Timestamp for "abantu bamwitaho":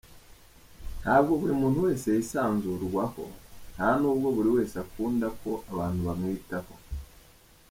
5.71-6.73